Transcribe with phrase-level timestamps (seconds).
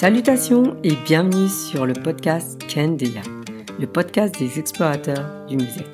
[0.00, 3.20] Salutations et bienvenue sur le podcast Kendeya,
[3.78, 5.84] le podcast des explorateurs du musée.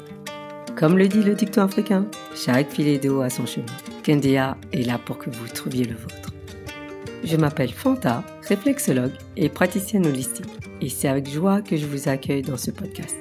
[0.76, 3.66] Comme le dit le dicton africain, chaque filet d'eau a son chemin.
[4.04, 6.32] Kendeya est là pour que vous trouviez le vôtre.
[7.24, 10.46] Je m'appelle Fanta, réflexologue et praticienne holistique,
[10.80, 13.16] et c'est avec joie que je vous accueille dans ce podcast.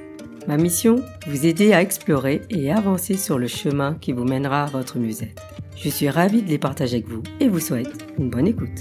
[0.47, 4.69] Ma mission, vous aider à explorer et avancer sur le chemin qui vous mènera à
[4.69, 5.33] votre musée.
[5.75, 8.79] Je suis ravie de les partager avec vous et vous souhaite une bonne écoute.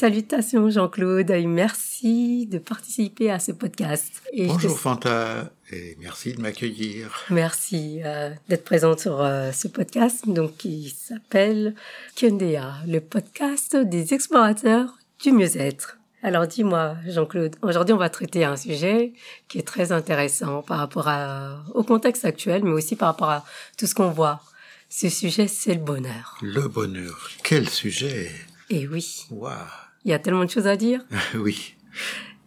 [0.00, 4.22] Salutations Jean-Claude et merci de participer à ce podcast.
[4.32, 7.26] Et Bonjour Fanta et merci de m'accueillir.
[7.28, 11.74] Merci euh, d'être présente sur euh, ce podcast donc qui s'appelle
[12.16, 15.98] Kendea, le podcast des explorateurs du mieux-être.
[16.22, 19.12] Alors dis-moi, Jean-Claude, aujourd'hui on va traiter un sujet
[19.48, 23.44] qui est très intéressant par rapport à, au contexte actuel, mais aussi par rapport à
[23.76, 24.40] tout ce qu'on voit.
[24.88, 26.38] Ce sujet, c'est le bonheur.
[26.40, 28.30] Le bonheur, quel sujet?
[28.70, 29.26] Eh oui.
[29.30, 29.58] Waouh
[30.04, 31.04] Il y a tellement de choses à dire.
[31.34, 31.74] oui,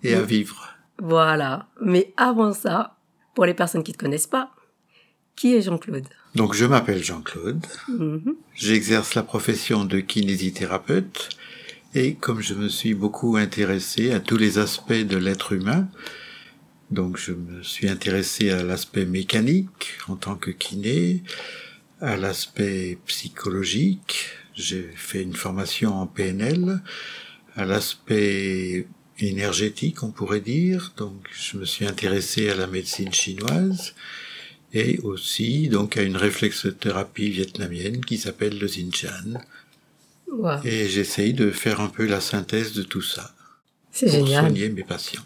[0.03, 0.69] et à vivre.
[0.99, 2.97] Voilà, mais avant ça,
[3.35, 4.51] pour les personnes qui ne te connaissent pas,
[5.35, 6.07] qui est Jean-Claude?
[6.35, 8.35] Donc je m'appelle Jean-Claude, mm-hmm.
[8.55, 11.29] j'exerce la profession de kinésithérapeute.
[11.95, 15.88] Et comme je me suis beaucoup intéressé à tous les aspects de l'être humain,
[16.89, 21.23] donc je me suis intéressé à l'aspect mécanique en tant que kiné,
[22.01, 26.81] à l'aspect psychologique, j'ai fait une formation en PNL,
[27.55, 28.87] à l'aspect
[29.19, 33.93] énergétique on pourrait dire, donc je me suis intéressé à la médecine chinoise
[34.73, 39.39] et aussi donc à une réflexothérapie vietnamienne qui s'appelle le Xinchan
[40.63, 43.31] et j'essaye de faire un peu la synthèse de tout ça.
[43.91, 44.45] C'est génial.
[44.45, 45.21] Pour soigner mes patients.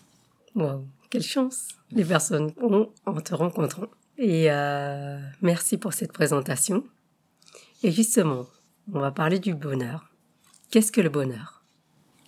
[0.55, 3.87] Wow, quelle chance les personnes ont en te rencontrant.
[4.17, 6.83] Et euh, merci pour cette présentation.
[7.83, 8.47] Et justement,
[8.91, 10.09] on va parler du bonheur.
[10.71, 11.56] Qu'est-ce que le bonheur?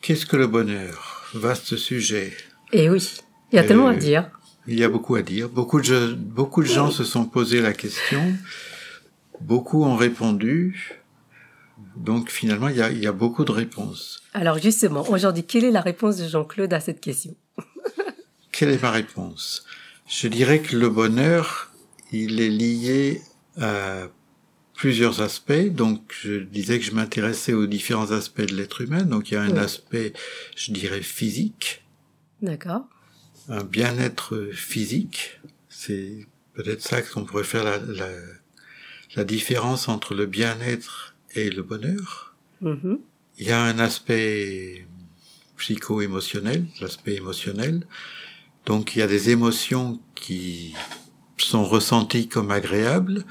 [0.10, 1.30] Qu'est-ce que le bonheur?
[1.36, 2.36] Vaste sujet.
[2.74, 3.14] Et oui,
[3.52, 4.31] il y a tellement à dire.
[4.66, 5.50] Il y a beaucoup à dire.
[5.50, 8.19] Beaucoup de, beaucoup de gens se sont posé la question.
[9.40, 11.00] Beaucoup ont répondu.
[11.96, 14.24] Donc finalement, il y a, il y a beaucoup de réponses.
[14.34, 17.36] Alors justement, aujourd'hui, quelle est la réponse de Jean-Claude à cette question?
[18.52, 19.64] Quelle est ma réponse?
[20.08, 21.72] Je dirais que le bonheur,
[22.12, 23.22] il est lié
[23.62, 24.08] à
[24.79, 25.67] plusieurs aspects.
[25.72, 29.03] Donc je disais que je m'intéressais aux différents aspects de l'être humain.
[29.03, 30.13] Donc il y a un aspect,
[30.56, 31.84] je dirais, physique.
[32.41, 32.85] D'accord.
[33.50, 35.41] Un bien-être physique.
[35.68, 38.09] C'est peut-être ça qu'on pourrait faire la, la,
[39.18, 42.35] la différence entre le bien-être et le bonheur.
[42.63, 43.00] Mm-hmm.
[43.38, 44.88] Il y a un aspect
[45.57, 47.85] psycho-émotionnel, l'aspect émotionnel.
[48.66, 50.73] Donc il y a des émotions qui
[51.35, 53.25] sont ressenties comme agréables,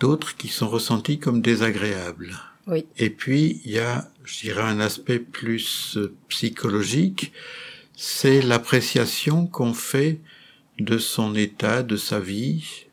[0.00, 2.34] d'autres qui sont ressenties comme désagréables.
[2.66, 2.86] Oui.
[2.98, 5.98] Et puis il y a, je dirais, un aspect plus
[6.28, 7.32] psychologique,
[7.94, 10.20] c'est l'appréciation qu'on fait
[10.78, 12.86] de son état, de sa vie,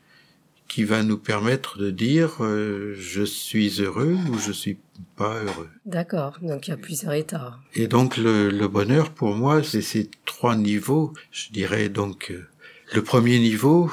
[0.73, 4.77] qui va nous permettre de dire euh, je suis heureux ou je suis
[5.15, 5.69] pas heureux.
[5.85, 7.59] D'accord, donc il y a plusieurs états.
[7.75, 11.13] Et donc le, le bonheur pour moi c'est ces trois niveaux.
[11.31, 12.47] Je dirais donc euh,
[12.91, 13.91] le premier niveau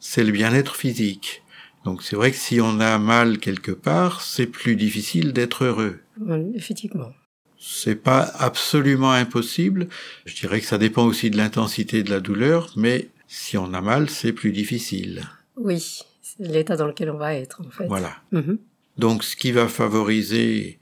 [0.00, 1.41] c'est le bien-être physique.
[1.84, 6.00] Donc c'est vrai que si on a mal quelque part, c'est plus difficile d'être heureux.
[6.20, 7.12] Oui, effectivement.
[7.58, 9.88] C'est pas absolument impossible.
[10.24, 13.80] Je dirais que ça dépend aussi de l'intensité de la douleur, mais si on a
[13.80, 15.22] mal, c'est plus difficile.
[15.56, 16.00] Oui,
[16.38, 17.86] l'état dans lequel on va être, en fait.
[17.86, 18.16] Voilà.
[18.32, 18.58] Mhm.
[18.98, 20.78] Donc, ce qui va favoriser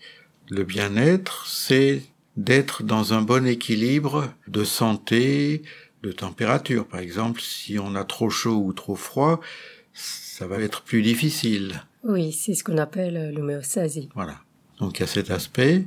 [0.49, 2.03] le bien-être, c'est
[2.37, 5.63] d'être dans un bon équilibre de santé,
[6.03, 6.87] de température.
[6.87, 9.41] Par exemple, si on a trop chaud ou trop froid,
[10.41, 11.83] ça va être plus difficile.
[12.03, 14.09] Oui, c'est ce qu'on appelle l'homéostasie.
[14.15, 14.39] Voilà.
[14.79, 15.85] Donc, il y a cet aspect.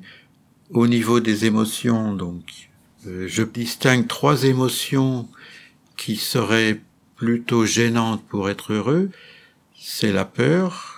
[0.70, 2.70] Au niveau des émotions, donc,
[3.08, 5.28] euh, je distingue trois émotions
[5.98, 6.80] qui seraient
[7.16, 9.10] plutôt gênantes pour être heureux
[9.86, 10.96] c'est la peur,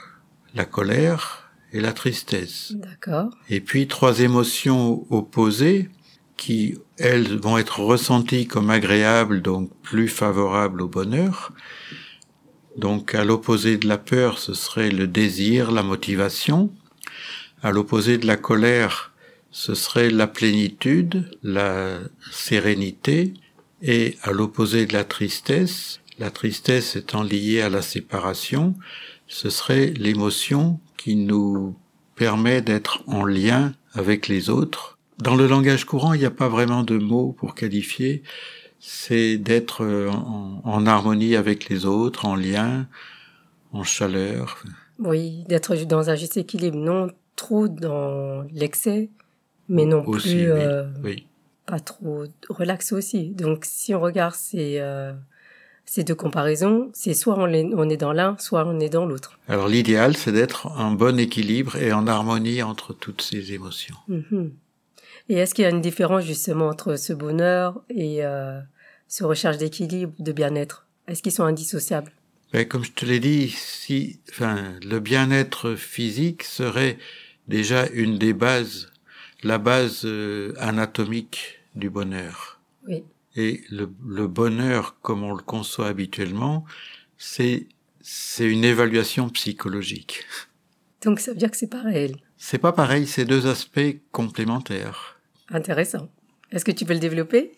[0.53, 2.73] la colère et la tristesse.
[2.75, 3.31] D'accord.
[3.49, 5.89] Et puis trois émotions opposées
[6.37, 11.51] qui, elles, vont être ressenties comme agréables, donc plus favorables au bonheur.
[12.77, 16.71] Donc à l'opposé de la peur, ce serait le désir, la motivation.
[17.63, 19.13] À l'opposé de la colère,
[19.51, 21.99] ce serait la plénitude, la
[22.31, 23.33] sérénité.
[23.81, 28.75] Et à l'opposé de la tristesse, la tristesse étant liée à la séparation,
[29.27, 31.75] ce serait l'émotion qui nous
[32.15, 34.97] permet d'être en lien avec les autres.
[35.19, 38.23] Dans le langage courant, il n'y a pas vraiment de mots pour qualifier.
[38.87, 39.85] C'est d'être
[40.63, 42.87] en, harmonie avec les autres, en lien,
[43.73, 44.63] en chaleur.
[44.99, 49.09] Oui, d'être dans un juste équilibre, non trop dans l'excès
[49.69, 51.27] mais non Aussi, plus oui, euh, oui.
[51.65, 53.29] pas trop relaxé aussi.
[53.29, 55.13] Donc si on regarde ces, euh,
[55.85, 59.05] ces deux comparaisons, c'est soit on est, on est dans l'un, soit on est dans
[59.05, 59.39] l'autre.
[59.47, 63.95] Alors l'idéal, c'est d'être en bon équilibre et en harmonie entre toutes ces émotions.
[64.07, 64.51] Mhm.
[65.29, 68.59] Et est-ce qu'il y a une différence justement entre ce bonheur et euh,
[69.07, 72.11] ce recherche d'équilibre, de bien-être Est-ce qu'ils sont indissociables?
[72.53, 76.97] Mais comme je te l'ai dit, si, enfin, le bien-être physique serait
[77.47, 78.91] déjà une des bases,
[79.43, 82.59] la base euh, anatomique du bonheur.
[82.87, 83.03] Oui.
[83.35, 86.65] Et le, le bonheur, comme on le conçoit habituellement,
[87.17, 87.67] c'est
[88.07, 90.25] c'est une évaluation psychologique.
[91.03, 92.17] Donc ça veut dire que c'est pas réel.
[92.37, 95.19] C'est pas pareil, c'est deux aspects complémentaires.
[95.49, 96.09] Intéressant.
[96.51, 97.53] Est-ce que tu peux le développer?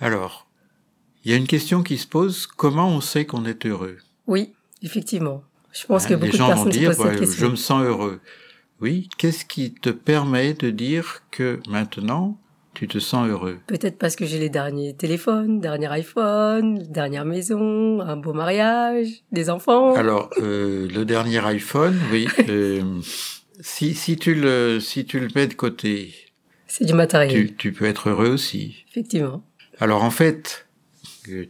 [0.00, 0.46] Alors,
[1.24, 3.96] il y a une question qui se pose comment on sait qu'on est heureux?
[4.26, 4.52] Oui,
[4.82, 5.42] effectivement.
[5.72, 7.18] Je pense Hein, que Les beaucoup de gens vont personnes se dire posent cette ouais,
[7.18, 7.46] question.
[7.46, 8.20] je me sens heureux.
[8.80, 12.38] Oui, qu'est-ce qui te permet de dire que maintenant
[12.74, 13.58] tu te sens heureux?
[13.66, 19.48] Peut-être parce que j'ai les derniers téléphones, dernier iPhone, dernière maison, un beau mariage, des
[19.48, 19.94] enfants.
[19.94, 22.28] Alors, euh, le dernier iPhone, oui.
[22.50, 22.82] euh,
[23.60, 26.14] si, si, tu le, si tu le mets de côté,
[26.66, 28.84] C'est du matériel, tu, tu peux être heureux aussi.
[28.90, 29.42] effectivement.
[29.78, 30.66] Alors en fait,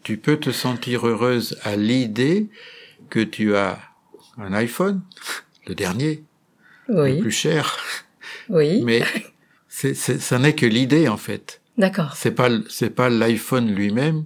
[0.03, 2.49] tu peux te sentir heureuse à l'idée
[3.11, 3.79] que tu as
[4.39, 5.03] un iPhone,
[5.67, 6.25] le dernier,
[6.89, 7.77] le Oui, plus cher,
[8.49, 8.83] oui.
[8.85, 9.03] mais
[9.69, 11.61] c'est, c'est, ça n'est que l'idée en fait.
[11.79, 12.17] D'accord.
[12.17, 14.25] C'est pas, c'est pas l'iPhone lui-même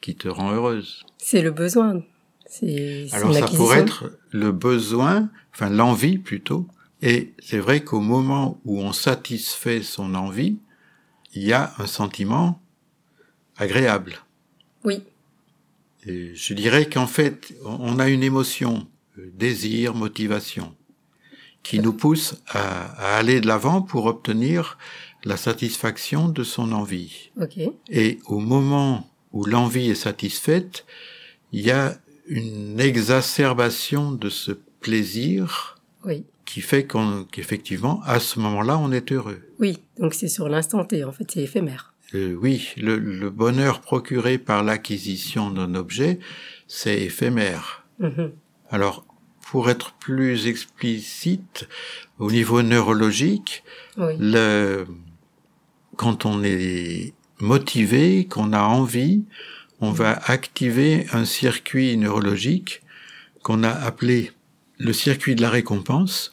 [0.00, 1.04] qui te rend heureuse.
[1.18, 2.02] C'est le besoin.
[2.46, 6.68] C'est c'est Alors ça pourrait être le besoin, enfin l'envie plutôt.
[7.02, 10.58] Et c'est vrai qu'au moment où on satisfait son envie,
[11.34, 12.60] il y a un sentiment
[13.56, 14.16] agréable.
[14.84, 15.02] Oui,
[16.06, 18.86] Et je dirais qu'en fait, on a une émotion,
[19.18, 20.74] euh, désir, motivation,
[21.62, 24.76] qui nous pousse à, à aller de l'avant pour obtenir
[25.24, 27.30] la satisfaction de son envie.
[27.40, 27.58] ok.
[27.88, 30.84] Et au moment où l'envie est satisfaite,
[31.52, 31.96] il y a
[32.26, 39.10] une exacerbation de ce plaisir Oui, qui fait qu'on, qu'effectivement, à ce moment-là, on est
[39.12, 39.40] heureux.
[39.58, 39.78] oui.
[39.98, 41.93] Donc c'est sur l'instant T, en fait, c'est éphémère.
[42.14, 46.20] Euh, oui, le, le bonheur procuré par l'acquisition d'un objet,
[46.68, 47.84] c'est éphémère.
[47.98, 48.32] Mhm.
[48.70, 49.04] Alors,
[49.50, 51.68] pour être plus explicite,
[52.18, 53.64] au niveau neurologique,
[53.96, 54.86] Oui, le,
[55.96, 59.24] quand on est motivé, qu'on a envie,
[59.80, 62.82] on va activer un circuit neurologique
[63.42, 64.30] qu'on a appelé
[64.78, 66.32] le circuit de la récompense.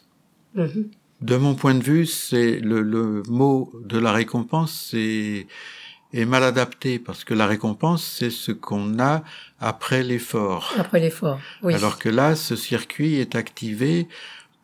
[0.55, 0.89] Mhm.
[1.21, 5.47] De mon point de vue, c'est le, le mot de la récompense c'est
[6.13, 9.23] est mal adapté parce que la récompense c'est ce qu'on a
[9.59, 10.73] après l'effort.
[10.77, 11.39] après l'effort.
[11.63, 14.07] Oui, Alors que là, ce circuit est activé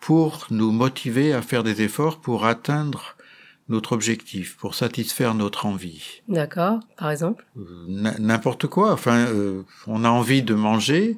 [0.01, 3.15] pour nous motiver à faire des efforts pour atteindre
[3.69, 6.21] notre objectif, pour satisfaire notre envie.
[6.29, 6.79] d'accord.
[6.97, 7.45] Par exemple?
[7.57, 7.63] Euh,
[8.19, 8.93] N'importe quoi.
[8.93, 11.17] Enfin, euh, on a envie de manger,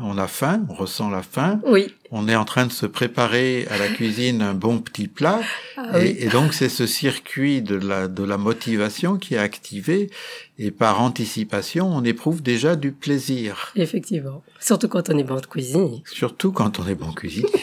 [0.00, 1.92] on a faim, on ressent la faim, Oui.
[2.10, 5.40] on est en train de se préparer à la cuisine un bon petit plat,
[5.76, 6.16] Ah et, oui.
[6.18, 10.10] et donc c'est ce circuit de la, de la motivation qui est activé,
[10.58, 13.72] et par anticipation, on éprouve déjà du plaisir.
[13.74, 14.42] Effectivement.
[14.60, 16.00] Surtout quand on est bon de cuisine.
[16.04, 17.48] Surtout quand on est bon cuisinier.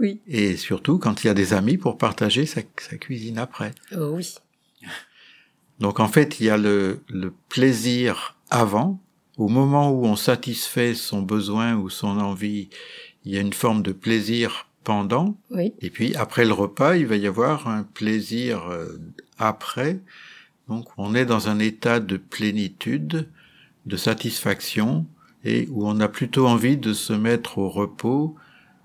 [0.00, 0.20] Oui.
[0.28, 3.72] Et surtout quand il y a des amis pour partager sa, sa cuisine après.
[3.96, 4.32] Oh oui.
[5.80, 9.00] Donc en fait, il y a le, le plaisir avant.
[9.38, 12.68] Au moment où on satisfait son besoin ou son envie,
[13.24, 15.38] il y a une forme de plaisir pendant.
[15.50, 15.74] Oui.
[15.80, 18.98] Et puis après le repas, il va y avoir un plaisir euh,
[19.38, 20.00] après.
[20.68, 23.28] Donc on est dans un état de plénitude,
[23.86, 25.06] de satisfaction,
[25.44, 28.34] et où on a plutôt envie de se mettre au repos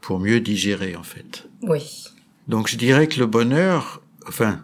[0.01, 1.49] pour mieux digérer en fait.
[1.63, 2.05] Oui.
[2.47, 4.63] Donc je dirais que le bonheur, enfin,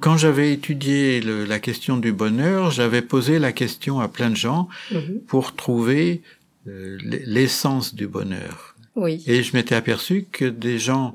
[0.00, 4.36] quand j'avais étudié le- la question du bonheur, j'avais posé la question à plein de
[4.36, 5.20] gens Mhm.
[5.26, 6.22] pour trouver
[6.68, 8.74] euh, l'essence du bonheur.
[8.96, 9.22] Oui.
[9.28, 11.14] Et je m'étais aperçu que des gens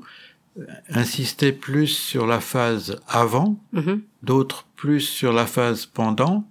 [0.58, 4.00] euh, insistaient plus sur la phase avant, Mhm.
[4.22, 6.46] d'autres plus sur la phase pendant,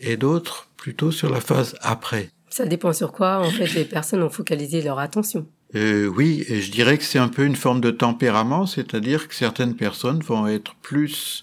[0.00, 2.30] et d'autres plutôt sur la phase après.
[2.48, 5.46] Ça dépend sur quoi, en fait, les personnes ont focalisé leur attention.
[5.76, 9.34] Euh, oui, et je dirais que c'est un peu une forme de tempérament, c'est-à-dire que
[9.34, 11.42] certaines personnes vont être plus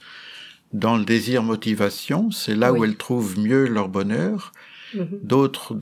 [0.73, 4.51] dans le désir motivation, c'est là où elles trouvent mieux leur bonheur,
[4.93, 5.19] Mhm.
[5.23, 5.73] d'autres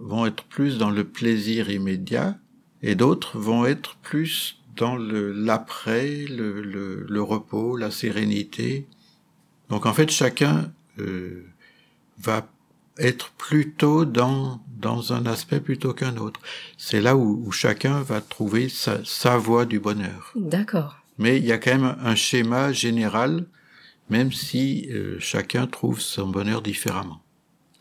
[0.00, 2.38] vont être plus dans le plaisir immédiat,
[2.82, 8.86] et d'autres vont être plus dans le l'après, le, le, le repos, la sérénité.
[9.68, 11.44] Donc en fait, chacun euh,
[12.18, 12.46] va
[12.98, 16.40] être plutôt dans, dans un aspect plutôt qu'un autre.
[16.78, 20.32] C'est là où, où chacun va trouver sa, sa voie du bonheur.
[20.36, 20.96] D'accord.
[21.18, 23.46] mais il y a quand même un schéma général,
[24.10, 27.20] même si euh, chacun trouve son bonheur différemment.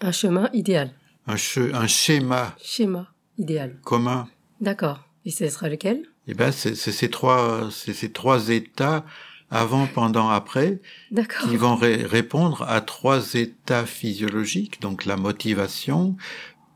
[0.02, 0.94] Un chemin idéal.
[1.28, 1.36] Un,
[1.74, 2.56] un schéma.
[2.62, 3.80] Schéma idéal.
[3.84, 4.28] Commun.
[4.62, 5.00] D'accord.
[5.26, 6.04] Et ce sera lequel?
[6.28, 9.06] Eh ben, c'est ces trois, c'est ces trois états
[9.50, 10.82] avant, pendant, après,
[11.44, 16.16] qui vont répondre à trois états physiologiques, donc la motivation,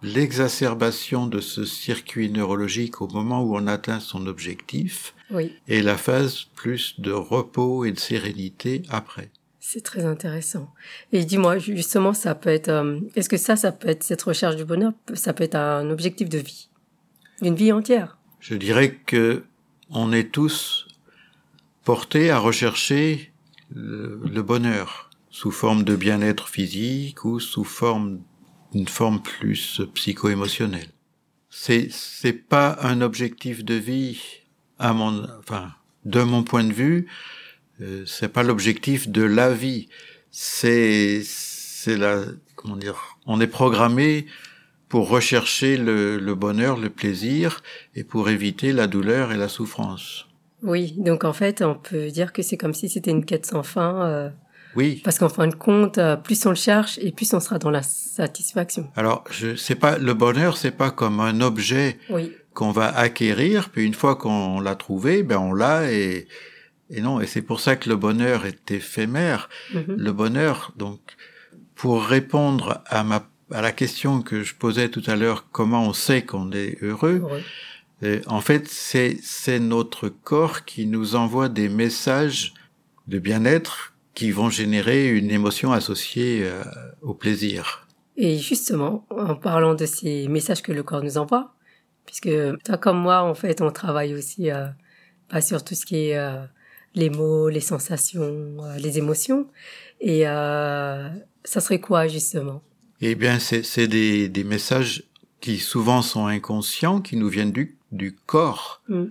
[0.03, 5.55] l'exacerbation de ce circuit neurologique au moment où on atteint son objectif, oui.
[5.67, 9.31] et la phase plus de repos et de sérénité après.
[9.59, 10.71] C'est très intéressant.
[11.11, 14.55] Et dis-moi, justement, ça peut être, euh, est-ce que ça, ça peut être cette recherche
[14.55, 16.69] du bonheur, ça peut être un objectif de vie,
[17.41, 18.17] d'une vie entière?
[18.39, 19.43] Je dirais que
[19.89, 20.87] on est tous
[21.83, 23.31] porté à rechercher
[23.73, 28.19] le, bonheur sous forme de bien-être physique ou sous forme
[28.73, 30.89] d'une forme plus psycho-émotionnelle.
[31.49, 34.21] C'est c'est pas un objectif de vie
[34.79, 35.71] à mon enfin
[36.05, 37.07] de mon point de vue
[37.81, 39.87] euh, c'est pas l'objectif de la vie
[40.31, 42.21] c'est c'est la
[42.55, 44.25] comment dire on est programmé
[44.89, 47.61] pour rechercher le, le bonheur le plaisir
[47.95, 50.27] et pour éviter la douleur et la souffrance
[50.63, 53.63] oui, donc en fait, on peut dire que c'est comme si c'était une quête sans
[53.63, 54.05] fin.
[54.05, 54.29] Euh,
[54.75, 55.01] oui.
[55.03, 57.69] Parce qu'en fin de compte, euh, plus on le cherche et plus on sera dans
[57.69, 58.89] la satisfaction.
[58.95, 61.97] Alors, je sais pas, le bonheur, c'est pas comme un objet
[62.53, 66.27] qu'on va acquérir, puis une fois qu'on l'a trouvé, ben on l'a et
[66.89, 67.19] et non.
[67.21, 69.49] Et c'est pour ça que le bonheur est éphémère.
[69.73, 69.95] Mm-hmm.
[69.95, 70.99] Le bonheur, donc,
[71.75, 75.93] pour répondre à ma à la question que je posais tout à l'heure, comment on
[75.93, 77.21] sait qu'on est heureux.
[77.21, 77.41] heureux
[78.27, 82.53] en fait, c'est notre corps qui nous envoie des messages
[83.07, 86.63] de bien-être qui vont générer une émotion associée euh,
[87.01, 87.87] au plaisir.
[88.15, 91.53] Et justement, en parlant de ces messages que le corps nous envoie,
[92.05, 92.29] puisque
[92.63, 94.67] toi comme moi, en fait, on travaille aussi euh,
[95.29, 96.43] pas sur tout ce qui est euh,
[96.95, 99.47] les mots, les sensations, les émotions,
[99.99, 102.61] et ça serait quoi justement?
[103.01, 105.03] Eh bien, c'est des, des messages
[105.39, 109.05] qui souvent sont inconscients, qui nous viennent du du corps mm.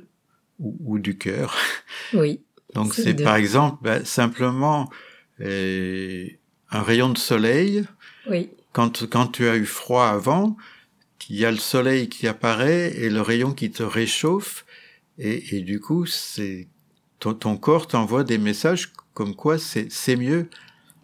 [0.60, 1.56] ou, du cœur.
[2.12, 2.40] Oui.
[2.74, 4.90] Donc c'est par exemple ben, simplement
[5.40, 6.26] euh,
[6.70, 7.84] un rayon de soleil.
[8.28, 8.50] Oui.
[8.72, 10.56] Quand, quand tu as eu froid avant,
[11.30, 14.66] il y a le soleil qui apparaît et le rayon qui te réchauffe
[15.18, 16.68] et, et du coup c'est
[17.26, 20.48] ton, ton corps t'envoie des messages comme quoi c'est mieux.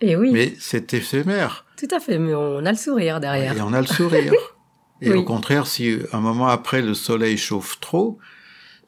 [0.00, 0.30] Et oui.
[0.32, 1.64] Mais c'est éphémère.
[1.76, 3.56] Tout à fait, mais on a le sourire derrière.
[3.56, 4.32] Et on a le sourire.
[5.00, 8.18] Et au contraire, si un moment après le soleil chauffe trop,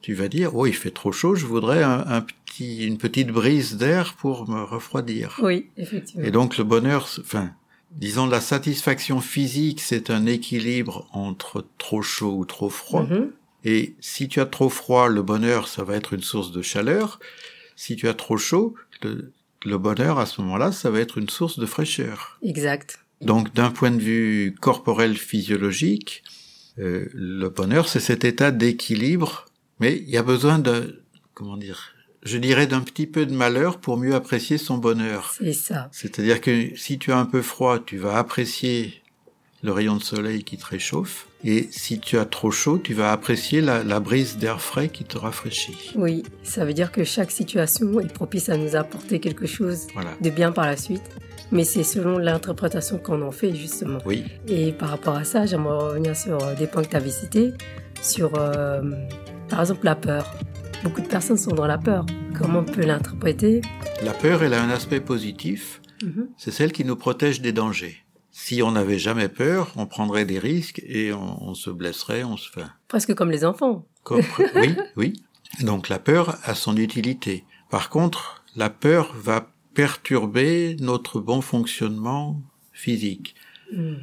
[0.01, 3.75] tu vas dire, oh, il fait trop chaud, je voudrais un, petit, une petite brise
[3.75, 5.37] d'air pour me refroidir.
[5.43, 6.25] Oui, effectivement.
[6.25, 7.49] Et donc le bonheur, enfin,
[7.91, 13.03] disons la satisfaction physique, c'est un équilibre entre trop chaud ou trop froid.
[13.03, 13.27] Mm-hmm.
[13.65, 17.19] Et si tu as trop froid, le bonheur, ça va être une source de chaleur.
[17.75, 19.33] Si tu as trop chaud, le,
[19.65, 22.37] le bonheur, à ce moment-là, ça va être une source de fraîcheur.
[22.43, 22.99] Exact.
[23.21, 26.23] Donc d'un point de vue corporel physiologique,
[26.77, 29.45] euh, le bonheur, c'est cet état d'équilibre,
[29.79, 31.03] mais il y a besoin de,
[31.33, 31.93] comment dire,
[32.23, 35.33] je dirais d'un petit peu de malheur pour mieux apprécier son bonheur.
[35.37, 35.89] C'est ça.
[35.91, 39.01] C'est-à-dire que si tu as un peu froid, tu vas apprécier
[39.63, 41.27] le rayon de soleil qui te réchauffe.
[41.47, 45.03] Et si tu as trop chaud, tu vas apprécier la, la brise d'air frais qui
[45.03, 45.93] te rafraîchit.
[45.95, 49.85] Oui, ça veut dire que chaque situation est propice à nous apporter quelque chose
[50.21, 51.03] de bien par la suite
[51.51, 53.99] mais c'est selon l'interprétation qu'on en fait justement.
[54.05, 54.25] Oui.
[54.47, 57.53] Et par rapport à ça, j'aimerais revenir sur euh, des points que tu avais cités,
[58.01, 58.81] sur euh,
[59.49, 60.35] par exemple la peur.
[60.83, 62.05] Beaucoup de personnes sont dans la peur.
[62.37, 63.61] Comment on peut l'interpréter?
[64.03, 65.81] La peur, elle a un aspect positif.
[66.03, 66.27] Mhm.
[66.37, 68.04] C'est celle qui nous protège des dangers.
[68.37, 72.51] Si on n'avait jamais peur, on prendrait des risques et on, se blesserait, on se
[72.51, 72.65] fait.
[72.89, 73.87] Presque comme les enfants.
[74.11, 75.13] oui, oui.
[75.61, 77.45] Donc la peur a son utilité.
[77.69, 82.41] Par contre, la peur va perturber notre bon fonctionnement
[82.73, 83.35] physique.
[83.71, 83.99] Hmm.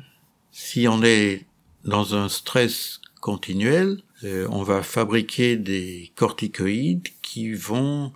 [0.51, 1.45] Si on est
[1.85, 8.15] dans un stress continuel, euh, on va fabriquer des corticoïdes qui vont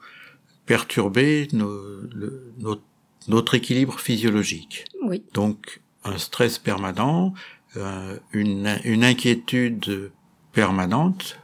[0.64, 4.86] perturber notre, équilibre physiologique.
[5.02, 5.22] Oui.
[5.34, 7.34] Donc un stress permanent,
[7.76, 10.10] euh, une, une inquiétude
[10.52, 11.38] permanente,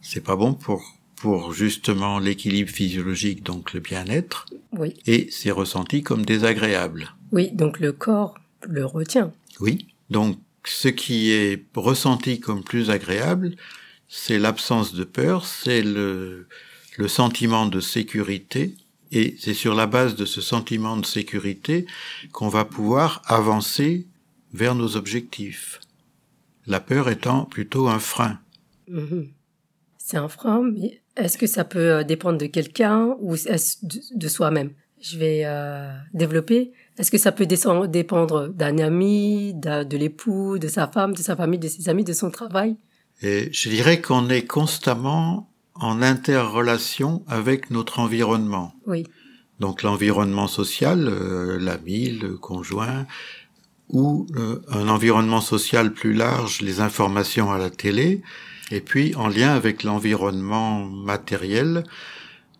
[0.00, 0.82] c'est pas bon pour
[1.20, 4.46] pour justement l'équilibre physiologique, donc le bien-être.
[4.72, 4.94] Oui.
[5.06, 7.14] Et c'est ressenti comme désagréable.
[7.32, 9.32] Oui, donc le corps le retient.
[9.60, 9.88] Oui.
[10.10, 13.56] Donc ce qui est ressenti comme plus agréable,
[14.08, 16.46] c'est l'absence de peur, c'est le,
[16.96, 18.74] le sentiment de sécurité,
[19.12, 21.86] et c'est sur la base de ce sentiment de sécurité
[22.32, 24.06] qu'on va pouvoir avancer
[24.52, 25.80] vers nos objectifs.
[26.66, 28.38] La peur étant plutôt un frein.
[28.90, 29.28] Mm-hmm.
[29.98, 34.70] c'est un frein, mais est-ce que ça peut euh, dépendre de quelqu'un ou de, soi-même?
[35.00, 36.72] Je vais euh, développer.
[36.98, 41.58] Est-ce que ça peut dépendre d'un ami, de l'époux, de sa femme, de sa famille,
[41.58, 42.76] de ses amis, de son travail?
[43.20, 45.50] Et je dirais qu'on est constamment
[45.80, 48.74] en interrelation avec notre environnement.
[48.86, 49.06] Oui,
[49.60, 53.06] Donc l'environnement social, euh, l'ami, le conjoint,
[53.88, 58.22] ou euh, un environnement social plus large, les informations à la télé,
[58.70, 61.84] et puis en lien avec l'environnement matériel,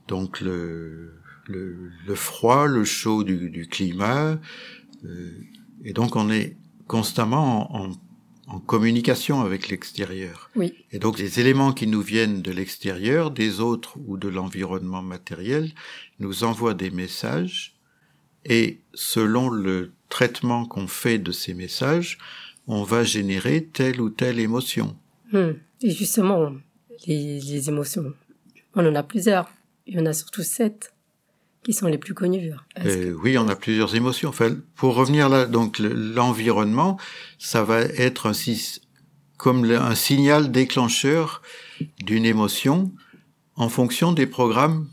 [0.08, 1.14] donc le,
[1.46, 4.38] le, le froid, le chaud du, du climat,
[5.04, 5.30] euh,
[5.84, 6.56] et donc on est
[6.86, 7.92] constamment en, en,
[8.48, 10.50] en communication avec l'extérieur.
[10.56, 15.02] oui, Et donc les éléments qui nous viennent de l'extérieur, des autres ou de l'environnement
[15.02, 15.72] matériel,
[16.18, 17.76] nous envoient des messages
[18.44, 22.18] et selon le traitement qu'on fait de ces messages,
[22.66, 24.96] on va générer telle ou telle émotion.
[25.32, 25.52] Hmm.
[25.82, 26.52] Et justement,
[27.06, 28.14] les, les émotions,
[28.74, 29.50] on en a plusieurs.
[29.86, 30.92] Il y en a surtout sept
[31.68, 32.50] qui sont les plus connues.
[32.74, 34.30] Que- Euh, oui, on a plusieurs émotions.
[34.30, 36.98] Enfin, pour revenir là, donc le- l'environnement,
[37.38, 38.32] ça va être un,
[39.36, 41.42] comme un signal déclencheur
[42.02, 42.90] d'une émotion
[43.56, 44.88] en fonction des programmes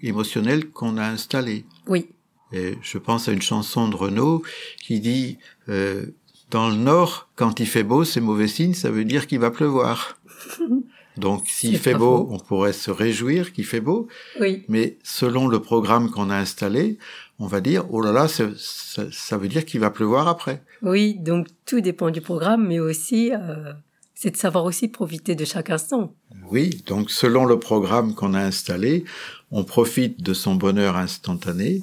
[0.00, 1.64] émotionnels qu'on a installés.
[1.88, 2.06] Oui,
[2.52, 4.44] Et je pense à une chanson de Renaud
[4.80, 5.38] qui dit
[5.68, 6.06] euh,
[6.50, 9.50] dans le nord, quand il fait beau, c'est mauvais signe, ça veut dire qu'il va
[9.50, 10.20] pleuvoir.
[11.16, 12.28] Donc s'il fait beau, faux.
[12.30, 14.08] on pourrait se réjouir qu'il fait beau,
[14.40, 16.98] oui, mais selon le programme qu'on a installé,
[17.38, 20.62] on va dire oh là là, ça, ça, ça veut dire qu'il va pleuvoir après.
[20.80, 21.14] oui.
[21.20, 23.72] Donc tout dépend du programme, mais aussi, euh,
[24.14, 26.14] c'est de savoir aussi profiter de chaque instant.
[26.50, 29.04] Oui, donc selon le programme qu'on a installé,
[29.50, 31.82] on profite de son bonheur instantané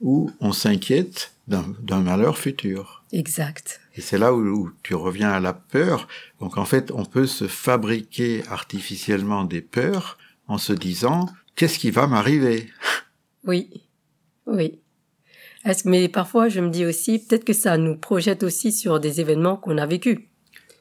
[0.00, 3.04] ou on s'inquiète d'un malheur futur.
[3.12, 3.81] Exact.
[3.94, 6.08] Et c'est là où, où tu reviens à la peur.
[6.40, 10.18] Donc en fait, on peut se fabriquer artificiellement des peurs
[10.48, 12.68] en se disant qu'est-ce qui va m'arriver?
[13.44, 13.82] Oui,
[14.46, 14.78] oui.
[15.64, 19.20] Est-ce, mais parfois, je me dis aussi, peut-être que ça nous projette aussi sur des
[19.20, 20.20] événements qu'on a vécus.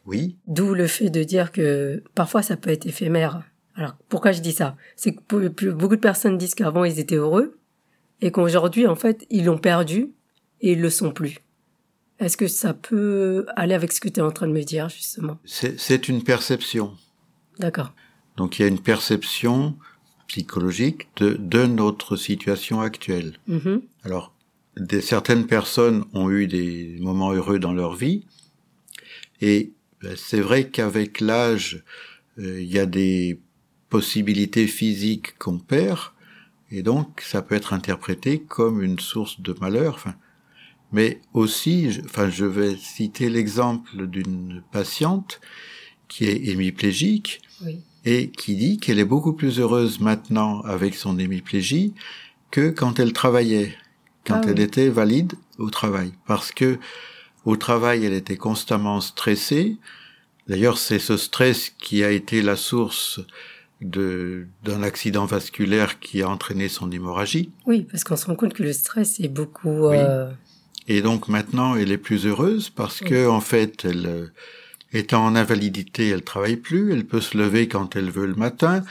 [0.05, 3.43] Oui, D'où le fait de dire que parfois ça peut être éphémère.
[3.75, 4.75] Alors pourquoi je dis ça?
[4.95, 7.59] C'est que beaucoup de personnes disent qu'avant ils étaient heureux
[8.19, 10.11] et qu'aujourd'hui en fait ils l'ont perdu
[10.61, 11.37] et ils le sont plus.
[12.21, 14.89] Est-ce que ça peut aller avec ce que tu es en train de me dire
[14.89, 15.39] justement?
[15.43, 16.95] C'est une perception.
[17.59, 17.91] D'accord.
[18.37, 19.75] Donc il y a une perception
[20.27, 23.33] psychologique de, de notre situation actuelle.
[23.47, 23.81] Mhm.
[24.03, 24.33] Alors,
[24.77, 28.23] des, certaines personnes ont eu des moments heureux dans leur vie,
[29.41, 31.83] et ben, c'est vrai qu'avec l'âge,
[32.37, 33.41] euh, il y a des
[33.89, 35.99] possibilités physiques qu'on perd,
[36.69, 39.95] et donc ça peut être interprété comme une source de malheur.
[39.95, 40.15] Enfin,
[40.91, 45.39] mais aussi, je, enfin, je vais citer l'exemple d'une patiente
[46.07, 47.79] qui est hémiplégique Oui.
[48.05, 51.93] et qui dit qu'elle est beaucoup plus heureuse maintenant avec son hémiplégie
[52.51, 53.73] que quand elle travaillait,
[54.25, 54.63] quand Ah elle oui.
[54.63, 56.11] était valide au travail.
[56.27, 56.77] Parce que
[57.45, 59.77] au travail, elle était constamment stressée.
[60.47, 63.19] D'ailleurs, c'est ce stress qui a été la source
[63.81, 67.49] d'un accident vasculaire qui a entraîné son hémorragie.
[67.65, 69.69] Oui, parce qu'on se rend compte que le stress est beaucoup.
[69.89, 69.97] Oui.
[69.97, 70.29] euh,
[70.87, 74.27] Et donc maintenant, elle est plus heureuse parce que en fait, elle euh,
[74.93, 76.91] étant en invalidité, elle travaille plus.
[76.91, 78.83] Elle peut se lever quand elle veut le matin.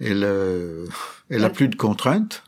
[0.00, 0.86] Elle euh,
[1.28, 2.42] elle a plus de contraintes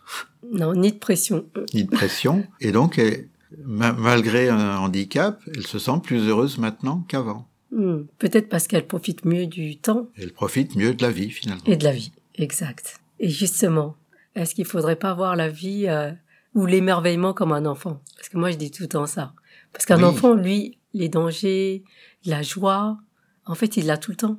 [0.52, 1.46] Non, ni de pression.
[1.74, 2.46] ni de pression.
[2.60, 3.28] Et donc, elle-
[3.66, 7.46] malgré un handicap, elle se sent plus heureuse maintenant qu'avant.
[7.70, 8.02] Hmm.
[8.18, 11.62] Peut-être parce qu'elle profite mieux du temps Elle profite mieux de la vie finalement.
[11.66, 13.00] Et de la vie, exact.
[13.20, 13.96] Et justement,
[14.34, 16.10] est-ce qu'il faudrait pas voir la vie euh,
[16.54, 19.34] ou l'émerveillement comme un enfant Parce que moi, je dis tout le temps ça.
[19.72, 20.04] Parce qu'un Oui.
[20.04, 21.82] enfant, lui, les dangers,
[22.24, 22.98] la joie,
[23.46, 24.38] en fait, il l'a tout le temps.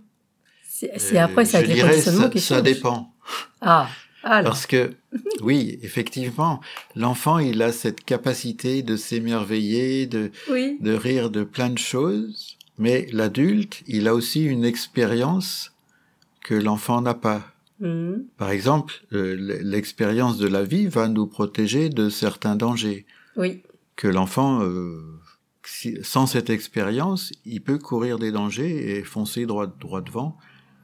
[0.67, 3.13] C'est Euh, après, c'est je dirais, ça, qui ça dépend.
[3.61, 3.87] Ah,
[4.23, 4.93] alors, Parce que,
[5.41, 6.61] oui, effectivement,
[6.95, 12.57] l'enfant, il a cette capacité de s'émerveiller, de, oui, de rire de plein de choses,
[12.77, 15.73] mais l'adulte, il a aussi une expérience
[16.43, 17.52] que l'enfant n'a pas.
[17.83, 18.25] Mhm.
[18.37, 23.61] Par exemple, euh, l'expérience de la vie va nous protéger de certains dangers oui,
[23.97, 25.19] que l'enfant, euh,
[26.01, 30.37] sans cette expérience, il peut courir des dangers et foncer droit, droit devant.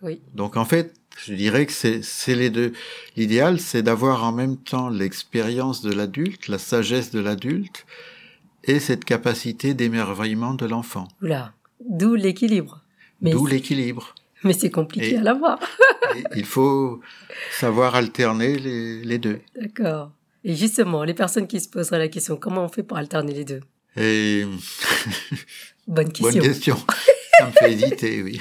[0.03, 2.73] oui, Donc en fait, je dirais que c'est les deux.
[3.15, 7.85] L'idéal, c'est d'avoir en même temps l'expérience de l'adulte, la sagesse de l'adulte,
[8.65, 11.07] et cette capacité d'émerveillement de l'enfant.
[11.21, 12.83] oula, d'où l'équilibre.
[13.21, 14.15] D'où l'équilibre.
[14.43, 15.59] Mais c'est compliqué Et- à l'avoir.
[16.35, 17.01] Il faut
[17.51, 19.39] savoir alterner les, les deux.
[19.55, 20.11] D'accord.
[20.43, 23.45] Et justement, les personnes qui se poseraient la question, comment on fait pour alterner les
[23.45, 23.59] deux?
[23.97, 24.45] Et
[25.87, 26.39] Bonne question.
[26.41, 26.77] bonne question.
[27.39, 28.39] Ça me fait hésiter, oui.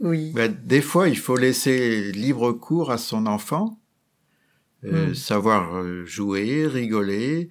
[0.00, 0.32] Oui.
[0.34, 3.78] Ben, des fois, il faut laisser libre cours à son enfant,
[4.84, 5.14] euh, Hmm.
[5.14, 7.48] savoir euh, jouer, rigoler,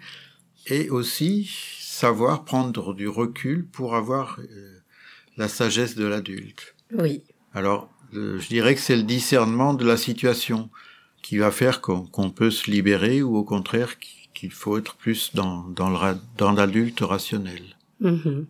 [0.68, 4.81] et aussi savoir prendre du recul pour avoir euh,
[5.42, 6.76] la sagesse de l'adulte.
[6.94, 7.24] Oui.
[7.54, 10.70] Alors, euh, je dirais que c'est le discernement de la situation
[11.24, 15.32] qui va faire qu'on peut se libérer ou au contraire qu'- qu'il faut être plus
[15.34, 15.66] dans,
[16.38, 17.64] dans l'adulte rationnel.
[18.00, 18.46] Mhm.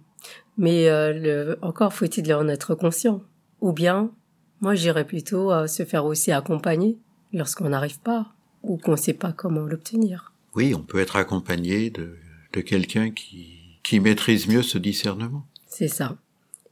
[0.58, 3.22] Mais euh, le, encore faut-il en être conscient.
[3.62, 4.12] Ou bien,
[4.60, 6.98] moi j'irais plutôt à se faire aussi accompagner
[7.34, 10.34] lorsqu'on n'arrive pas ou qu'on ne sait pas comment l'obtenir.
[10.56, 12.18] Oui, on peut être accompagné de,
[12.54, 15.46] de quelqu'un qui, qui maîtrise mieux ce discernement.
[15.68, 16.18] C'est ça.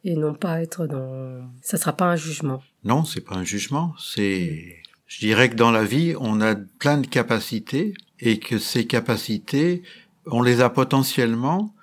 [0.06, 1.50] Et non pas être dans...
[1.62, 2.64] Ça sera pas un jugement.
[2.84, 6.98] Non, c'est pas un jugement, c'est, je dirais que dans la vie, on a plein
[7.00, 9.84] de capacités et que ces capacités,
[10.26, 11.74] on les a potentiellement,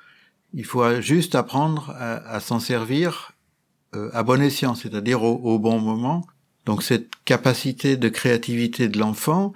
[0.55, 3.33] il faut juste apprendre à, à s'en servir
[3.95, 6.27] euh, à bon escient, c'est-à-dire au, au bon moment.
[6.65, 9.53] Donc cette capacité de créativité de l'enfant,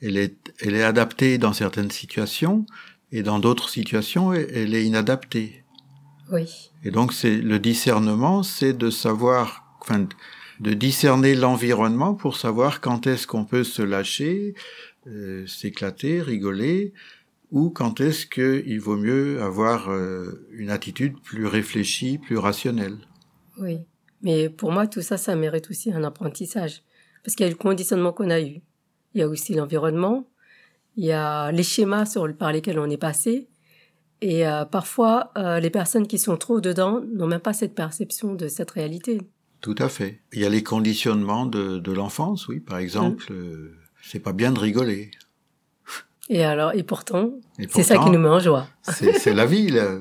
[0.00, 2.64] elle est, elle est adaptée dans certaines situations
[3.10, 5.64] et dans d'autres situations, elle- elle est inadaptée.
[6.30, 6.70] Oui.
[6.84, 10.06] Et donc c'est le discernement, c'est de savoir, enfin,
[10.60, 14.54] de discerner l'environnement pour savoir quand est-ce qu'on peut se lâcher,
[15.06, 16.92] euh, s'éclater, rigoler,
[17.50, 22.96] ou quand est-ce qu'il vaut mieux avoir euh, une attitude plus réfléchie, plus rationnelle.
[23.58, 23.78] Oui.
[24.22, 26.82] Mais pour moi, tout ça, ça mérite aussi un apprentissage.
[27.22, 28.60] Parce qu'il y a le conditionnement qu'on a eu.
[29.14, 30.26] Il y a aussi l'environnement.
[30.96, 33.48] Il y a les schémas sur, par lesquels on est passé.
[34.20, 38.34] Et euh, parfois, euh, les personnes qui sont trop dedans n'ont même pas cette perception
[38.34, 39.20] de cette réalité.
[39.60, 40.20] Tout à fait.
[40.32, 42.60] Il y a les conditionnements de, de l'enfance, oui.
[42.60, 45.10] Par exemple, euh, c'est pas bien de rigoler.
[46.30, 48.66] Et alors, et pourtant, Et c'est ça qui pourtant, nous met en joie.
[48.82, 49.70] C'est c'est la vie.
[49.70, 49.98] là.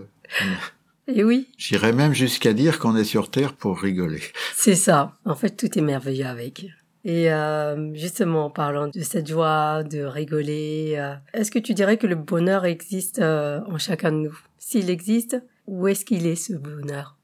[1.08, 4.21] Et oui, J'irais même jusqu'à dire qu'on est sur Terre pour rigoler.
[4.56, 5.12] c'est ça.
[5.26, 6.65] En fait, tout est merveilleux avec.
[7.06, 11.98] Et euh, justement, en parlant de cette joie, de rigoler, euh, est-ce que tu dirais
[11.98, 14.39] que le bonheur existe euh, en chacun de nous?
[14.58, 17.18] S'il existe, où est-ce qu'il est ce bonheur?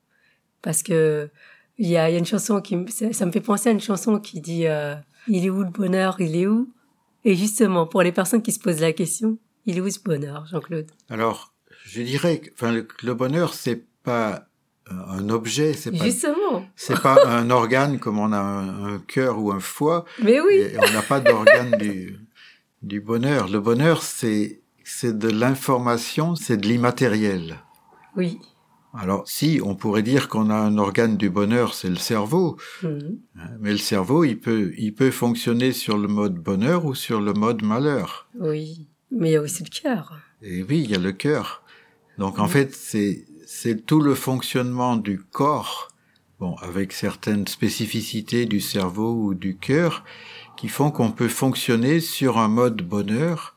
[0.62, 1.30] Parce que
[1.78, 4.20] il y y a une chanson qui, ça, ça me fait penser à une chanson
[4.20, 4.96] qui dit euh,
[5.30, 6.20] Il est où le bonheur?
[6.20, 6.74] Il est où?
[7.24, 10.46] Et justement, pour les personnes qui se posent la question, il est où ce bonheur,
[10.48, 11.54] Jean-Claude Alors,
[11.86, 14.49] je dirais que enfin, le, le bonheur, c'est pas
[15.10, 16.06] un objet, c'est pas,
[16.76, 20.56] c'est pas un organe comme on a un, un cœur ou un foie, Mais oui.
[20.56, 22.18] et on n'a pas d'organe du,
[22.82, 23.48] du bonheur.
[23.50, 27.60] Le bonheur, c'est, c'est de l'information, c'est de l'immatériel.
[28.16, 28.40] Oui.
[28.94, 33.20] Alors, si on pourrait dire qu'on a un organe du bonheur, c'est le cerveau, Mhm.
[33.38, 37.22] hein, mais le cerveau, il peut, il peut fonctionner sur le mode bonheur ou sur
[37.22, 38.28] le mode malheur.
[38.40, 38.88] Oui.
[39.12, 40.18] Mais il y a aussi le cœur.
[40.42, 41.62] Et oui, il y a le cœur.
[42.18, 45.88] Donc en fait, c'est c'est tout le fonctionnement du corps,
[46.40, 50.04] bon, avec certaines spécificités du cerveau ou du cœur,
[50.56, 53.56] qui font qu'on peut fonctionner sur un mode bonheur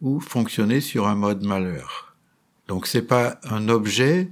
[0.00, 2.16] ou fonctionner sur un mode malheur.
[2.68, 4.30] Donc c'est pas un objet,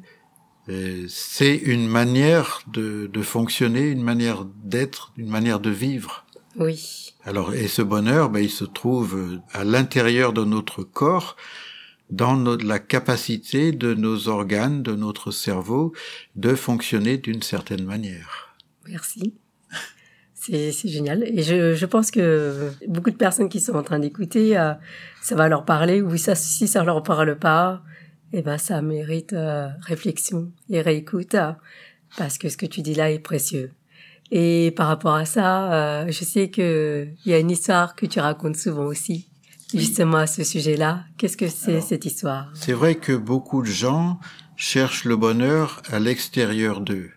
[0.71, 6.25] euh, c'est une manière de, de fonctionner, une manière d'être, une manière de vivre.
[6.57, 7.13] Oui.
[7.25, 11.37] Alors, et ce bonheur, ben, il se trouve à l'intérieur de notre corps,
[12.11, 15.93] dans la capacité de nos organes, de notre cerveau,
[16.37, 18.57] de fonctionner d'une certaine manière.
[18.89, 19.35] Merci.
[20.35, 21.23] C'est génial.
[21.25, 24.73] Et je, je pense que beaucoup de personnes qui sont en train d'écouter, euh,
[25.21, 26.01] ça va leur parler.
[26.01, 27.83] Ou si ça leur parle pas,
[28.33, 31.35] eh ben ça mérite euh, réflexion et réécoute.
[31.35, 31.53] euh,
[32.17, 33.71] parce que ce que tu dis là est précieux.
[34.33, 38.21] Et par rapport à ça, je sais que il y a une histoire que tu
[38.21, 39.30] racontes souvent aussi,
[39.75, 41.05] justement à ce sujet-là.
[41.19, 42.51] Qu'est-ce que c'est cette histoire?
[42.55, 44.19] C'est vrai que beaucoup de gens
[44.57, 47.11] cherchent le bonheur à l'extérieur d'eux.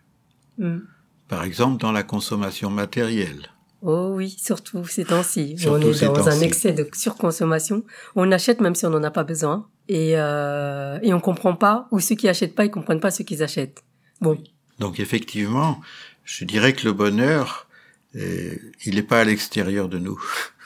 [0.58, 0.80] Hmm.
[1.28, 3.50] Par exemple, dans la consommation matérielle.
[3.82, 5.58] Oh oui, surtout ces temps-ci.
[5.68, 7.84] On est dans un excès de surconsommation.
[8.16, 9.68] On achète même si on n'en a pas besoin.
[9.90, 13.24] Et, euh, et on comprend pas, ou ceux qui achètent pas, ils comprennent pas ce
[13.24, 13.84] qu'ils achètent.
[14.22, 14.42] Bon,
[14.80, 15.82] Donc effectivement,
[16.24, 17.68] je dirais que le bonheur,
[18.16, 20.22] euh, il n'est pas à l'extérieur de nous.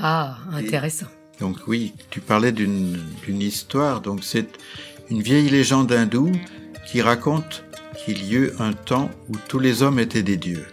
[0.00, 1.06] ah, intéressant.
[1.40, 4.48] Donc oui, tu parlais d'une d'une histoire, donc c'est
[5.10, 6.32] une vieille légende hindoue
[6.86, 7.64] qui raconte
[8.04, 10.66] qu'il y eut un temps où tous les hommes étaient des dieux.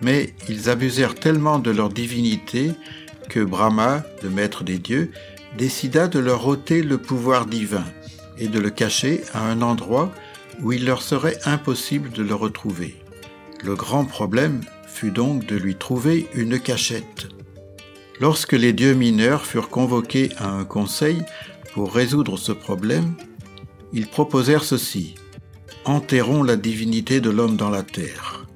[0.00, 2.72] Mais ils abusèrent tellement de leur divinité
[3.28, 5.10] que Brahma, le maître des dieux,
[5.56, 7.84] décida de leur ôter le pouvoir divin
[8.38, 10.12] et de le cacher à un endroit
[10.60, 12.96] où il leur serait impossible de le retrouver.
[13.62, 17.28] Le grand problème fut donc de lui trouver une cachette.
[18.22, 21.24] Lorsque les dieux mineurs furent convoqués à un conseil
[21.74, 23.16] pour résoudre ce problème,
[23.92, 25.16] ils proposèrent ceci.
[25.86, 28.46] Enterrons la divinité de l'homme dans la terre.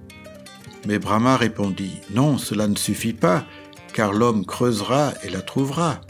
[0.86, 3.44] Mais Brahma répondit, Non, cela ne suffit pas,
[3.92, 6.00] car l'homme creusera et la trouvera.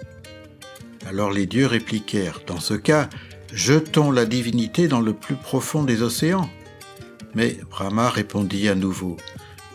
[1.09, 3.09] Alors les dieux répliquèrent, Dans ce cas,
[3.55, 6.51] jetons la divinité dans le plus profond des océans.
[7.35, 9.17] Mais Brahma répondit à nouveau,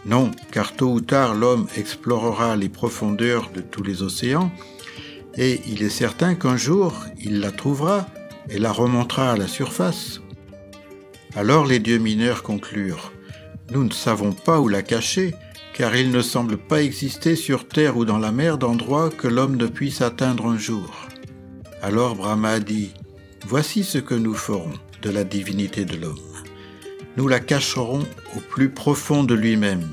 [0.06, 4.52] Non, car tôt ou tard l'homme explorera les profondeurs de tous les océans,
[5.36, 8.08] et il est certain qu'un jour il la trouvera
[8.50, 10.22] et la remontera à la surface.
[11.36, 13.14] Alors les dieux mineurs conclurent,
[13.72, 15.34] Nous ne savons pas où la cacher,
[15.74, 19.56] car il ne semble pas exister sur terre ou dans la mer d'endroit que l'homme
[19.56, 21.08] ne puisse atteindre un jour.
[21.82, 22.92] Alors Brahma dit,
[23.48, 26.31] Voici ce que nous ferons de la divinité de l'homme.
[27.18, 29.88] Nous la cacherons au plus profond de lui-même,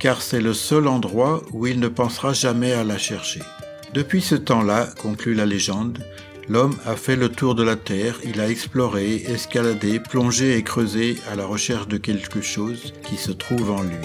[0.00, 3.42] car c'est le seul endroit où il ne pensera jamais à la chercher.
[3.92, 5.98] Depuis ce temps-là, conclut la légende,
[6.48, 11.16] l'homme a fait le tour de la Terre, il a exploré, escaladé, plongé et creusé
[11.30, 13.96] à la recherche de quelque chose qui se trouve en lui.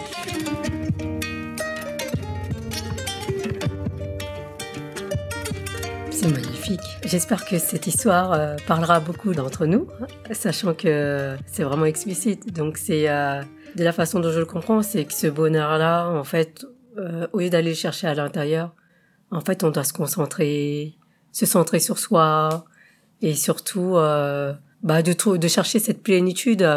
[6.71, 6.97] Magnifique.
[7.05, 12.53] J'espère que cette histoire euh, parlera beaucoup d'entre nous, hein, sachant que c'est vraiment explicite.
[12.53, 13.41] Donc c'est euh,
[13.75, 16.65] de la façon dont je le comprends, c'est que ce bonheur-là, en fait,
[16.97, 18.73] euh, au lieu d'aller le chercher à l'intérieur,
[19.31, 20.95] en fait, on doit se concentrer,
[21.31, 22.65] se centrer sur soi
[23.21, 26.67] et surtout bah, de, chercher cette plénitude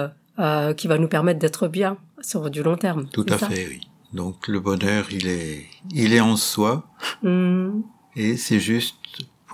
[0.77, 3.09] qui va nous permettre d'être bien sur du long terme.
[3.13, 3.81] Tout à ça fait, oui.
[4.13, 6.87] Donc le bonheur, il est, il est en soi,
[7.23, 7.81] Hmm.
[8.15, 8.95] et c'est juste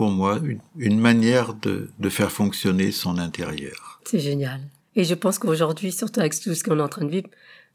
[0.00, 4.00] pour moi une, une manière de, de faire fonctionner son intérieur.
[4.06, 4.62] C'est génial.
[4.96, 7.28] Et je pense qu'aujourd'hui, surtout avec tout ce qu'on est en train de vivre,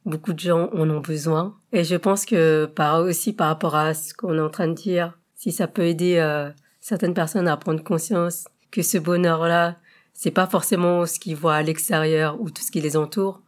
[0.05, 1.55] beaucoup de gens en ont besoin.
[1.71, 4.73] Et je pense que par aussi par rapport à ce qu'on est en train de
[4.73, 6.49] dire, si ça peut aider euh,
[6.81, 9.77] certaines personnes à prendre conscience que ce bonheur-là,
[10.13, 13.43] c'est pas forcément ce qu'ils voient à l'extérieur ou tout ce qui les entoure,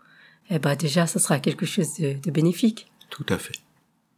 [0.51, 2.91] eh ben déjà, ça sera quelque chose de, de bénéfique.
[3.09, 3.55] Tout à fait.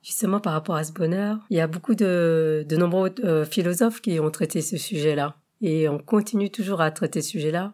[0.03, 4.01] Justement, par rapport à ce bonheur, il y a beaucoup de, de nombreux euh, philosophes
[4.01, 5.35] qui ont traité ce sujet-là.
[5.61, 7.73] Et on continue toujours à traiter ce sujet-là.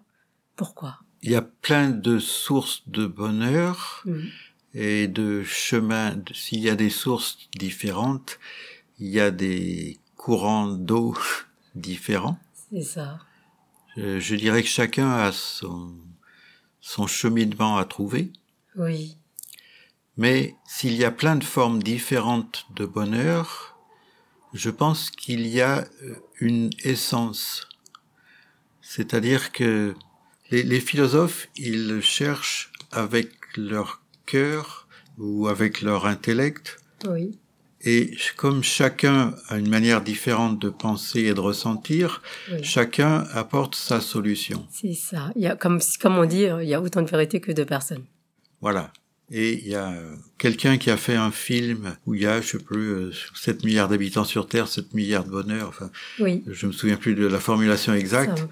[0.56, 0.98] Pourquoi?
[1.22, 4.30] Il y a plein de sources de bonheur Mhm.
[4.74, 6.16] et de chemins.
[6.34, 8.40] S'il y a des sources différentes,
[9.00, 11.16] il y a des courants d'eau
[11.76, 12.40] différents.
[12.72, 13.20] C'est ça.
[13.98, 15.94] Euh, Je dirais que chacun a son,
[16.82, 18.32] son cheminement à trouver.
[18.76, 19.18] Oui.
[20.18, 23.78] Mais s'il y a plein de formes différentes de bonheur,
[24.54, 27.68] je pense qu'il y a euh, une essence.
[28.82, 29.94] C'est-à-dire que
[30.52, 37.38] les, les philosophes, ils cherchent avec leur cœur ou avec leur intellect, Oui.
[37.82, 42.64] et comme chacun a une manière différente de penser et de ressentir, oui.
[42.64, 44.68] chacun apporte sa solution.
[44.72, 45.32] C'est ça.
[45.36, 47.64] Il y a, comme, comme on dit, il y a autant de vérité que de
[47.64, 48.06] personnes.
[48.62, 48.92] Voilà.
[49.32, 52.42] Et il y a euh, quelqu'un qui a fait un film où il y a,
[52.42, 55.68] je sais plus, euh, 7 milliards d'habitants sur Terre, 7 milliards de bonheur.
[55.70, 56.44] Enfin, Oui.
[56.48, 58.46] je me souviens plus de la formulation exacte.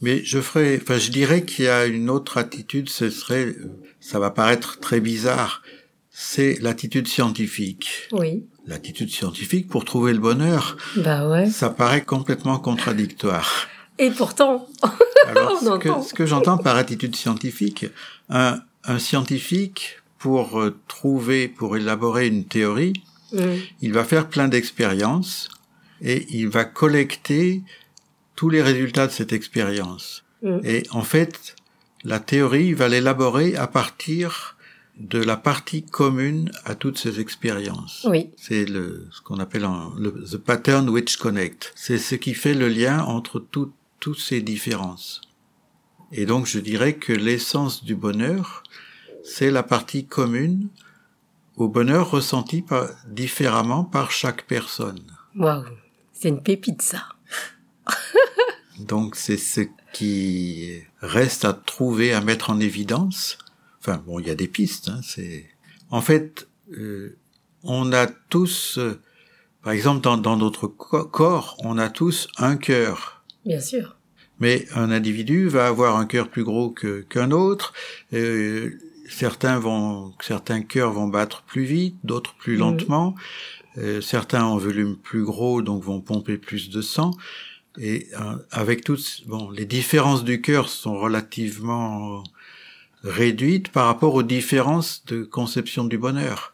[0.00, 3.66] Mais je ferais, enfin, je dirais qu'il y a une autre attitude, ce serait, euh,
[4.00, 5.62] ça va paraître très bizarre,
[6.10, 8.08] c'est l'attitude scientifique.
[8.12, 8.44] Oui.
[8.66, 11.50] L'attitude scientifique pour trouver le bonheur, Bah ouais.
[11.50, 13.66] ça paraît complètement contradictoire.
[13.98, 14.68] Et pourtant,
[15.26, 17.86] Alors, ce que, ce que j'entends par attitude scientifique,
[18.30, 22.92] un, un scientifique, pour euh, trouver, pour élaborer une théorie,
[23.32, 25.48] hum, il va faire plein d'expériences
[26.00, 27.62] et il va collecter
[28.36, 30.24] tous les résultats de cette expérience.
[30.42, 31.56] hum, Et en fait,
[32.04, 34.56] la théorie, il va l'élaborer à partir
[34.98, 38.04] de la partie commune à toutes ces expériences.
[38.10, 38.30] oui.
[38.36, 41.72] C'est le, ce qu'on appelle en- le the pattern which connect.
[41.76, 45.20] C'est ce qui fait le lien entre tout- toutes ces différences.
[46.10, 48.64] Et donc, je dirais que l'essence du bonheur,
[49.24, 50.68] c'est la partie commune
[51.56, 55.00] au bonheur ressenti par- différemment par chaque personne.
[55.36, 55.64] Waouh.
[56.12, 57.02] C'est une pépite, ça.
[58.78, 63.38] Donc, c'est ce qui reste à trouver, à mettre en évidence.
[63.80, 64.88] Enfin, bon, il y a des pistes.
[64.88, 65.48] Hein, c'est
[65.90, 67.16] en fait, euh,
[67.62, 69.00] on a tous, euh,
[69.62, 73.24] par exemple, dans, dans notre co- corps, on a tous un cœur.
[73.44, 73.96] Bien sûr.
[74.40, 77.72] Mais un individu va avoir un cœur plus gros qu'un autre.
[78.12, 82.60] Euh, certains vont, certains cœurs vont battre plus vite, d'autres plus Mhm.
[82.60, 83.14] lentement.
[83.78, 87.12] Euh, certains ont un volume plus gros, donc vont pomper plus de sang.
[87.80, 92.22] Et euh, avec toutes, bon, les différences du cœur sont relativement
[93.04, 96.52] réduites par rapport aux différences de conception du bonheur.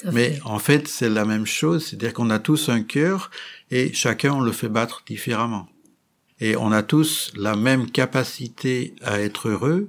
[0.00, 0.40] Tout à Mais fait.
[0.44, 3.30] en fait, c'est la même chose, c'est-à-dire qu'on a tous un cœur
[3.70, 5.68] et chacun on le fait battre différemment.
[6.40, 9.88] Et on a tous la même capacité à être heureux,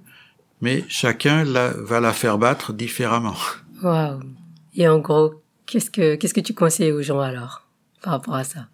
[0.61, 3.35] mais chacun la- va la faire battre différemment.
[3.83, 4.19] Waouh.
[4.75, 7.67] Et en gros, qu'est-ce que qu'est-ce que tu conseilles aux gens alors
[8.01, 8.67] par rapport à ça?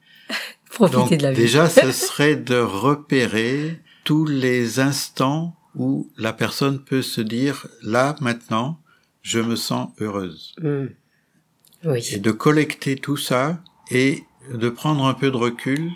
[0.69, 1.37] Profiter de la vie.
[1.41, 8.15] Déjà, ce serait de repérer tous les instants où la personne peut se dire là
[8.21, 8.79] maintenant,
[9.21, 10.53] je me sens heureuse.
[10.61, 10.87] Hmm.
[11.85, 12.05] Oui.
[12.11, 15.91] Et de collecter tout ça et de prendre un peu de recul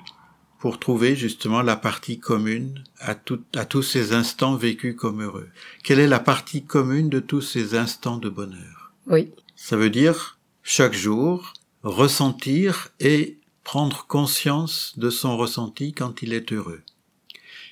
[0.59, 5.49] pour trouver justement la partie commune à, tout, à tous ces instants vécus comme heureux.
[5.83, 8.91] Quelle est la partie commune de tous ces instants de bonheur?
[9.05, 9.31] Oui.
[9.55, 16.51] Ça veut dire chaque jour ressentir et prendre conscience de son ressenti quand il est
[16.51, 16.81] heureux.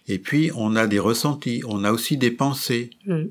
[0.08, 2.92] Et puis on a des ressentis, on a aussi des pensées.
[3.06, 3.26] Hmm.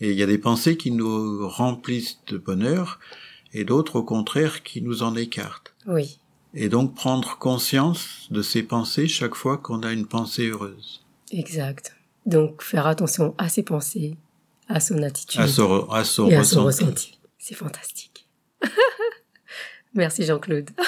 [0.00, 3.00] Et il y a des pensées qui nous remplissent de bonheur
[3.52, 5.74] et d'autres au contraire qui nous en écartent.
[5.86, 6.19] Oui.
[6.54, 11.02] Et donc prendre conscience de ses pensées chaque fois qu'on a une pensée heureuse.
[11.30, 11.94] Exact.
[12.26, 14.16] Donc faire attention à ses pensées,
[14.68, 16.84] à son attitude À son, à son et à son ressenti.
[16.86, 17.20] ressenti.
[17.38, 18.28] C'est fantastique.
[19.94, 20.70] Merci Jean-Claude.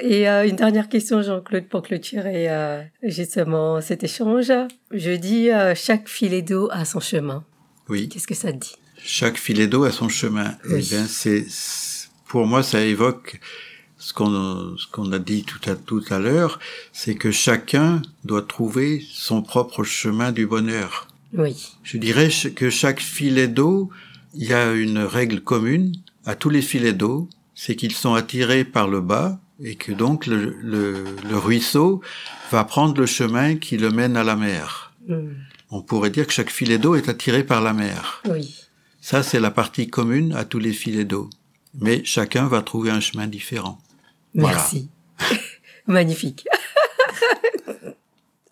[0.00, 4.52] Et euh, une dernière question, Jean-Claude, pour clôturer euh, justement cet échange.
[4.92, 7.44] Je dis euh, chaque filet d'eau a son chemin.
[7.88, 8.08] Oui.
[8.08, 8.76] Qu'est-ce que ça te dit?
[9.02, 10.56] Chaque filet d'eau a son chemin.
[10.68, 10.76] Oui.
[10.86, 11.46] Eh bien, c'est-
[12.28, 13.40] pour moi, ça évoque
[14.00, 16.58] ce qu'on, ce qu'on a dit tout à, tout à l'heure,
[16.92, 21.06] c'est que chacun doit trouver son propre chemin du bonheur.
[21.34, 21.54] Oui.
[21.84, 23.90] Je dirais que chaque filet d'eau,
[24.34, 28.64] il y a une règle commune à tous les filets d'eau, c'est qu'ils sont attirés
[28.64, 32.00] par le bas et que donc le, le, le ruisseau
[32.50, 34.92] va prendre le chemin qui le mène à la mer.
[35.06, 35.34] Hmm.
[35.70, 38.22] On pourrait dire que chaque filet d'eau est attiré par la mer.
[38.28, 38.56] Oui.
[39.02, 41.28] Ça, c'est la partie commune à tous les filets d'eau.
[41.78, 43.78] Mais chacun va trouver un chemin différent.
[44.34, 44.90] Merci.
[45.86, 46.46] Magnifique.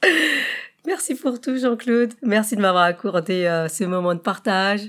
[0.86, 2.14] Merci pour tout, Jean-Claude.
[2.22, 4.82] Merci de m'avoir accordé euh, ce moment de partage.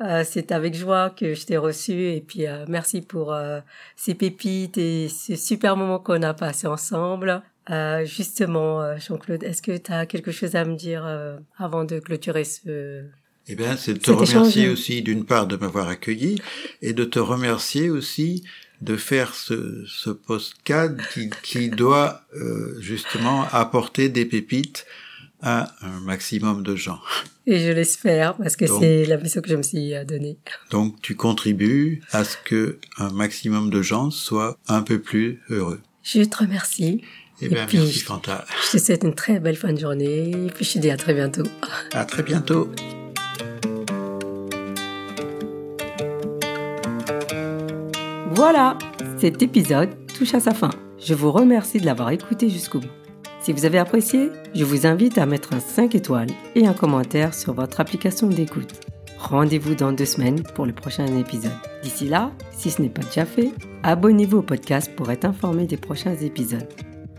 [0.00, 3.36] Euh, c'est avec joie que je t'ai reçu et puis euh, merci pour
[3.94, 7.42] ces pépites et ce super moment qu'on a passé ensemble.
[8.04, 11.06] Justement, Jean-Claude, est-ce que tu as quelque chose à me dire
[11.58, 13.04] avant de clôturer ce...
[13.48, 16.40] Eh bien, c'est de te remercier aussi d'une part de m'avoir accueilli
[16.80, 18.44] et de te remercier aussi
[18.80, 24.86] de faire ce, ce postcard qui, qui doit euh, justement apporter des pépites
[25.40, 27.00] à un maximum de gens.
[27.46, 30.38] Et je l'espère parce que c'est la mission que je me suis euh, donnée.
[30.70, 35.80] Donc, tu contribues à ce que un maximum de gens soient un peu plus heureux.
[36.04, 37.02] Je te remercie.
[37.40, 38.44] Eh Et bien, puis- merci Fanta.
[38.66, 40.96] Je te souhaite une très belle fin de journée et puis je te dis à
[40.96, 41.42] très bientôt.
[41.92, 42.70] À très bientôt.
[48.44, 48.76] Voilà,
[49.18, 50.70] cet épisode touche à sa fin.
[50.98, 52.90] Je vous remercie de l'avoir écouté jusqu'au bout.
[53.40, 56.26] Si vous avez apprécié, je vous invite à mettre un 5 étoiles
[56.56, 58.80] et un commentaire sur votre application d'écoute.
[59.16, 61.52] Rendez-vous dans deux semaines pour le prochain épisode.
[61.84, 63.52] D'ici là, si ce n'est pas déjà fait,
[63.84, 66.66] abonnez-vous au podcast pour être informé des prochains épisodes.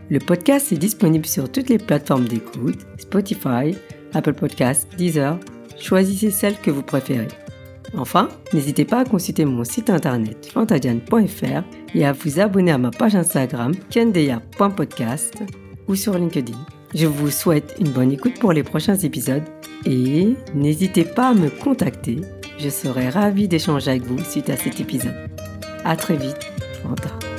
[0.10, 3.78] Le podcast est disponible sur toutes les plateformes d'écoute, Spotify,
[4.14, 5.40] Apple Podcasts, Deezer.
[5.80, 7.30] Choisissez celle que vous préférez.
[7.96, 11.64] Enfin, n'hésitez pas à consulter mon site internet fantadiane.fr
[11.96, 15.44] et à vous abonner à ma page Instagram kendeya.podcast
[15.88, 16.58] ou sur LinkedIn.
[16.96, 19.44] Je vous souhaite une bonne écoute pour les prochains épisodes
[19.86, 22.22] et n'hésitez pas à me contacter.
[22.60, 25.30] Je serai ravie d'échanger avec vous suite à cet épisode.
[25.84, 27.33] À très vite.